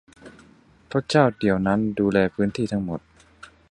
[0.85, 2.99] เพราะเจ้าเดียวนั่นดูแลพื้นที่ทั้งหมด